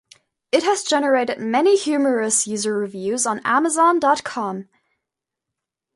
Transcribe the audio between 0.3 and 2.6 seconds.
It has generated many humorous